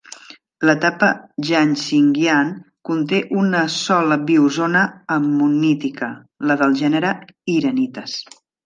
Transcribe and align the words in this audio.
L'etapa 0.69 1.09
Changhsingian 1.49 2.49
conté 2.91 3.21
una 3.43 3.63
sola 3.77 4.19
biozona 4.31 4.83
ammonítica: 5.19 6.13
la 6.51 6.61
del 6.65 6.79
gènere 6.85 7.17
"Iranites". 7.61 8.23